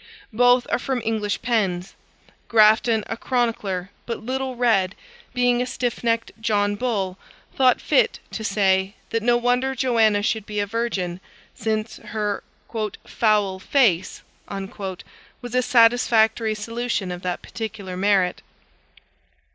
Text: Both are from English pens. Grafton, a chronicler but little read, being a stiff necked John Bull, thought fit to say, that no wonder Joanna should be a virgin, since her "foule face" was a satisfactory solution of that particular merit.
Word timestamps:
Both 0.33 0.65
are 0.71 0.79
from 0.79 0.99
English 1.05 1.43
pens. 1.43 1.93
Grafton, 2.47 3.03
a 3.05 3.15
chronicler 3.15 3.91
but 4.07 4.23
little 4.25 4.55
read, 4.55 4.95
being 5.35 5.61
a 5.61 5.67
stiff 5.67 6.03
necked 6.03 6.31
John 6.41 6.73
Bull, 6.73 7.19
thought 7.55 7.79
fit 7.79 8.17
to 8.31 8.43
say, 8.43 8.95
that 9.11 9.21
no 9.21 9.37
wonder 9.37 9.75
Joanna 9.75 10.23
should 10.23 10.47
be 10.47 10.59
a 10.59 10.65
virgin, 10.65 11.19
since 11.53 11.97
her 11.97 12.43
"foule 12.67 13.59
face" 13.59 14.23
was 14.49 15.53
a 15.53 15.61
satisfactory 15.61 16.55
solution 16.55 17.11
of 17.11 17.21
that 17.21 17.43
particular 17.43 17.95
merit. 17.95 18.41